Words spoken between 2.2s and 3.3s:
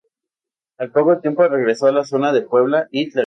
de Puebla y Tlaxcala.